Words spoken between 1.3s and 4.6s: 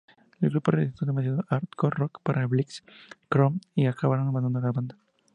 art-rock para Blitz y Chrome, y acabaron abandonando